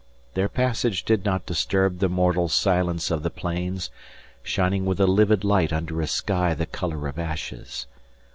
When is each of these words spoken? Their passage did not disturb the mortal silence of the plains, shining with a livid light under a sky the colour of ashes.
Their 0.33 0.49
passage 0.49 1.05
did 1.05 1.25
not 1.25 1.45
disturb 1.45 1.99
the 1.99 2.09
mortal 2.09 2.47
silence 2.49 3.11
of 3.11 3.21
the 3.21 3.29
plains, 3.29 3.91
shining 4.41 4.83
with 4.83 4.99
a 4.99 5.05
livid 5.05 5.43
light 5.43 5.71
under 5.71 6.01
a 6.01 6.07
sky 6.07 6.55
the 6.55 6.65
colour 6.65 7.07
of 7.07 7.19
ashes. 7.19 7.85